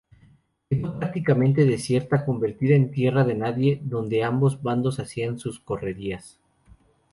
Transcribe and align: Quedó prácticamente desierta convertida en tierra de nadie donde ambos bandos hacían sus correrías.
Quedó 0.67 0.97
prácticamente 0.97 1.63
desierta 1.63 2.25
convertida 2.25 2.73
en 2.73 2.89
tierra 2.89 3.23
de 3.23 3.35
nadie 3.35 3.79
donde 3.83 4.23
ambos 4.23 4.63
bandos 4.63 4.99
hacían 4.99 5.37
sus 5.37 5.59
correrías. 5.59 6.39